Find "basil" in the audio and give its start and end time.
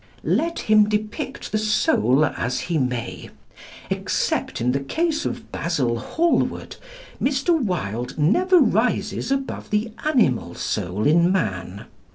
5.51-5.99